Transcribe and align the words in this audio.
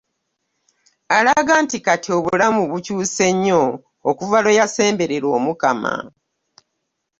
Alaga 1.17 1.53
nti 1.63 1.77
Kati 1.85 2.09
obulamu 2.17 2.61
bukyuse 2.71 3.25
nnyo 3.35 3.61
okuva 4.09 4.37
lwe 4.43 4.57
yasemberera 4.59 5.27
Omukama 5.37 5.93